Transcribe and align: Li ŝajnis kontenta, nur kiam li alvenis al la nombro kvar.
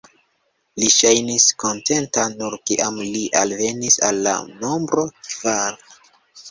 Li 0.83 0.87
ŝajnis 0.93 1.45
kontenta, 1.63 2.25
nur 2.39 2.57
kiam 2.71 2.99
li 3.11 3.23
alvenis 3.43 4.01
al 4.11 4.27
la 4.29 4.37
nombro 4.67 5.09
kvar. 5.33 5.81